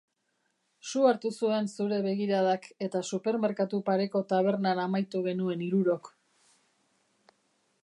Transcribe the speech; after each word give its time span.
Su 0.91 1.01
hartu 1.09 1.31
zuen 1.41 1.67
zure 1.75 1.99
begiradak 2.05 2.65
eta 2.87 3.03
supermerkatu 3.17 3.81
pareko 3.91 4.23
tabernan 4.33 4.83
amaitu 4.87 5.23
genuen 5.29 5.65
hirurok. 5.67 6.13